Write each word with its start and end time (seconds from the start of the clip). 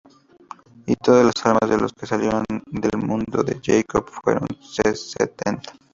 Y 0.87 0.95
todas 0.95 1.23
las 1.23 1.45
almas 1.45 1.69
de 1.69 1.77
los 1.77 1.93
que 1.93 2.07
salieron 2.07 2.43
del 2.65 2.97
muslo 2.99 3.43
de 3.43 3.59
Jacob, 3.63 4.07
fueron 4.23 4.47
setenta. 4.59 5.73